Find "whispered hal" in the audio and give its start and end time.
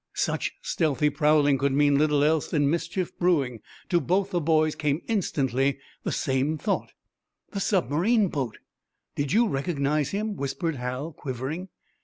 10.35-11.13